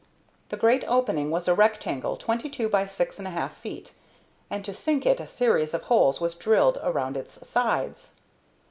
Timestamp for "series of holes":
5.27-6.19